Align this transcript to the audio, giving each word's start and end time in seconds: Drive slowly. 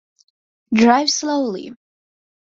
Drive 0.73 1.11
slowly. 1.11 1.75